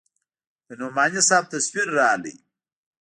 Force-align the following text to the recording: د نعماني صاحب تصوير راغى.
د 0.67 0.69
نعماني 0.79 1.21
صاحب 1.27 1.45
تصوير 1.53 1.87
راغى. 1.97 2.35